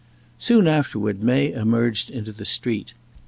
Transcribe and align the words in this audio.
Soon 0.39 0.65
afterward 0.65 1.21
May 1.21 1.53
emerged 1.53 2.09
into 2.09 2.31
the 2.31 2.43
street. 2.43 2.95